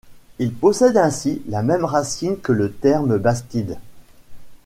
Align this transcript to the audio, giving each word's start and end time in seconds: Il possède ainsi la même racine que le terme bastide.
Il 0.39 0.51
possède 0.51 0.97
ainsi 0.97 1.43
la 1.47 1.61
même 1.61 1.85
racine 1.85 2.39
que 2.39 2.51
le 2.51 2.71
terme 2.73 3.19
bastide. 3.19 3.77